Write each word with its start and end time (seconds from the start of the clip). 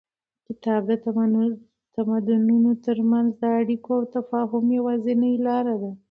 کتاب 0.47 0.81
د 0.89 0.93
تمدنونو 1.95 2.71
تر 2.85 2.97
منځ 3.11 3.29
د 3.41 3.43
اړیکو 3.59 3.89
او 3.97 4.03
تفاهم 4.15 4.65
یوازینۍ 4.77 5.33
لاره 5.47 5.75
ده. 5.81 5.91